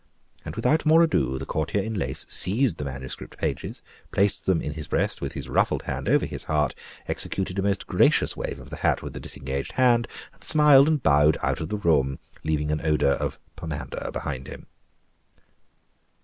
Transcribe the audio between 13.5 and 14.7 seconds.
pomander behind him.